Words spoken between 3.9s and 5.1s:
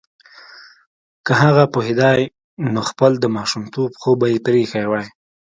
خوب به یې پریښی وای